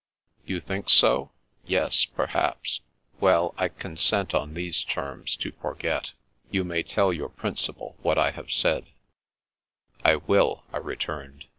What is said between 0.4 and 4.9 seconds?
"You think so? Yes— ^perhaps. Well, I con sent on these